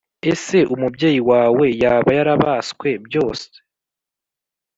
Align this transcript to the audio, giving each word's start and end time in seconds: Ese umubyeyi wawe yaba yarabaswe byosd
Ese 0.31 0.57
umubyeyi 0.73 1.21
wawe 1.31 1.65
yaba 1.83 2.11
yarabaswe 2.17 2.89
byosd 3.05 3.51